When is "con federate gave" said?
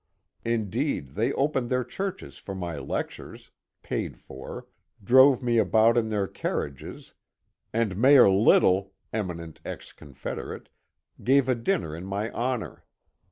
9.93-11.47